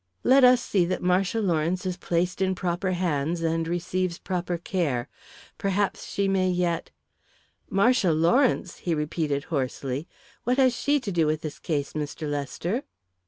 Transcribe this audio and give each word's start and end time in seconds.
Let 0.23 0.43
us 0.43 0.63
see 0.63 0.83
that 0.85 1.03
Marcia 1.03 1.39
Lawrence 1.41 1.85
is 1.85 1.95
placed 1.95 2.41
in 2.41 2.55
proper 2.55 2.93
hands 2.93 3.43
and 3.43 3.67
receives 3.67 4.17
proper 4.17 4.57
care. 4.57 5.07
Perhaps 5.59 6.07
she 6.07 6.27
may 6.27 6.49
yet" 6.49 6.89
"Marcia 7.69 8.11
Lawrence!" 8.11 8.79
he 8.79 8.95
repeated 8.95 9.43
hoarsely. 9.53 10.07
"What 10.43 10.57
has 10.57 10.75
she 10.75 10.99
to 10.99 11.11
do 11.11 11.27
with 11.27 11.41
this 11.41 11.59
case, 11.59 11.93
Mr. 11.93 12.27
Lester?" 12.27 12.81